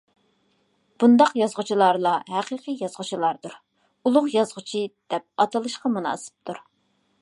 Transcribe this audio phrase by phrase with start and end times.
[1.03, 3.55] بۇنداق يازغۇچىلارلا ھەقىقىي يازغۇچىلاردۇر،
[4.03, 4.85] ئۇلۇغ يازغۇچى
[5.15, 6.69] دەپ ئاتىلىشقا مۇناسىپتۇر.